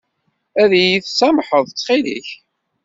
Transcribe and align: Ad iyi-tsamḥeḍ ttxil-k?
Ad 0.61 0.71
iyi-tsamḥeḍ 0.79 1.63
ttxil-k? 1.65 2.27